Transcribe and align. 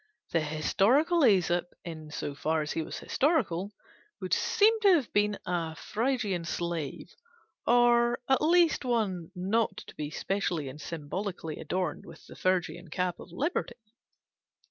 The 0.31 0.39
historical 0.41 1.19
Æsop, 1.21 1.65
in 1.85 2.09
so 2.09 2.33
far 2.33 2.63
as 2.63 2.71
he 2.71 2.81
was 2.81 2.97
historical, 2.97 3.71
would 4.19 4.33
seem 4.33 4.79
to 4.81 4.95
have 4.95 5.13
been 5.13 5.37
a 5.45 5.75
Phrygian 5.75 6.43
slave, 6.43 7.13
or 7.67 8.17
at 8.27 8.41
least 8.41 8.83
one 8.83 9.29
not 9.35 9.77
to 9.85 9.93
be 9.93 10.09
specially 10.09 10.69
and 10.69 10.81
symbolically 10.81 11.59
adorned 11.59 12.07
with 12.07 12.25
the 12.25 12.35
Phrygian 12.35 12.87
cap 12.87 13.19
of 13.19 13.31
liberty. 13.31 13.75